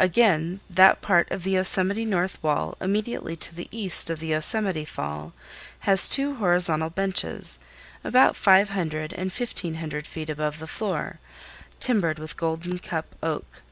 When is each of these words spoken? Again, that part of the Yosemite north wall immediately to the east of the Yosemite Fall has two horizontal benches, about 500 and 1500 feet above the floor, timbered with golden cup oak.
Again, 0.00 0.58
that 0.68 1.00
part 1.00 1.30
of 1.30 1.44
the 1.44 1.52
Yosemite 1.52 2.04
north 2.04 2.42
wall 2.42 2.76
immediately 2.80 3.36
to 3.36 3.54
the 3.54 3.68
east 3.70 4.10
of 4.10 4.18
the 4.18 4.26
Yosemite 4.34 4.84
Fall 4.84 5.32
has 5.86 6.08
two 6.08 6.34
horizontal 6.34 6.90
benches, 6.90 7.60
about 8.02 8.34
500 8.34 9.12
and 9.12 9.30
1500 9.30 10.04
feet 10.04 10.30
above 10.30 10.58
the 10.58 10.66
floor, 10.66 11.20
timbered 11.78 12.18
with 12.18 12.36
golden 12.36 12.80
cup 12.80 13.14
oak. 13.22 13.62